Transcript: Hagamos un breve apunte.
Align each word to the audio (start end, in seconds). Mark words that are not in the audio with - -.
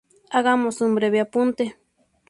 Hagamos 0.35 0.81
un 0.85 0.91
breve 0.99 1.19
apunte. 1.21 1.63